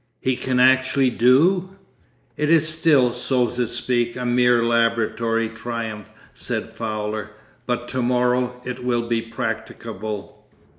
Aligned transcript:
'He 0.19 0.35
can 0.35 0.59
actually 0.59 1.11
do——?' 1.11 1.75
'It 2.35 2.49
is 2.49 2.67
still, 2.67 3.13
so 3.13 3.45
to 3.51 3.67
speak, 3.67 4.15
a 4.15 4.25
mere 4.25 4.63
laboratory 4.63 5.47
triumph,' 5.47 6.09
said 6.33 6.69
Fowler, 6.69 7.29
'but 7.67 7.87
to 7.89 8.01
morrow 8.01 8.59
it 8.65 8.83
will 8.83 9.07
be 9.07 9.21
practicable. 9.21 10.43